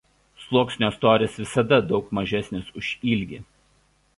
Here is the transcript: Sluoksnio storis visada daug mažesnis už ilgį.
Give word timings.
Sluoksnio 0.43 0.87
storis 0.95 1.35
visada 1.41 1.79
daug 1.91 2.09
mažesnis 2.21 2.73
už 2.83 2.91
ilgį. 3.13 3.45